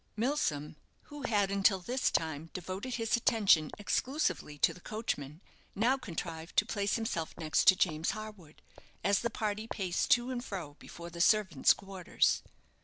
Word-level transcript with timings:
Milsom, 0.17 0.77
who 1.13 1.21
had 1.27 1.51
until 1.51 1.79
this 1.79 2.09
time 2.09 2.49
devoted 2.53 2.95
his 2.95 3.15
attention 3.15 3.69
exclusively 3.77 4.57
to 4.57 4.73
the 4.73 4.81
coachman, 4.81 5.41
now 5.75 5.95
contrived 5.95 6.57
to 6.57 6.65
place 6.65 6.95
himself 6.95 7.35
next 7.37 7.65
to 7.67 7.75
James 7.75 8.09
Harwood, 8.17 8.63
as 9.03 9.19
the 9.19 9.29
party 9.29 9.67
paced 9.67 10.09
to 10.09 10.31
and 10.31 10.43
fro 10.43 10.73
before 10.79 11.11
the 11.11 11.21
servants' 11.21 11.75
quarters. 11.75 12.41